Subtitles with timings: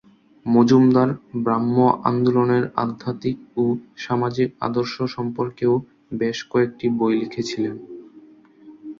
[0.45, 1.09] মজুমদার
[1.37, 1.75] ব্রাহ্ম
[2.03, 3.63] আন্দোলনের আধ্যাত্মিক ও
[3.97, 5.73] সামাজিক আদর্শ সম্পর্কেও
[6.13, 7.75] বেশ কয়েকটি বই লিখেছিলেন।